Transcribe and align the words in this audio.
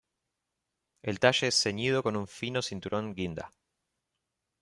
El 1.03 1.19
talle 1.19 1.49
es 1.49 1.53
ceñido 1.61 2.01
con 2.01 2.15
un 2.15 2.25
fino 2.27 2.63
cinturón 2.63 3.13
guinda. 3.13 3.51